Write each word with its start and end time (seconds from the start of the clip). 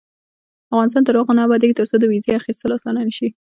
افغانستان 0.73 1.03
تر 1.05 1.13
هغو 1.19 1.37
نه 1.37 1.41
ابادیږي، 1.45 1.77
ترڅو 1.79 1.95
د 1.99 2.05
ویزې 2.11 2.31
اخیستل 2.39 2.71
اسانه 2.77 3.01
نشي. 3.07 3.29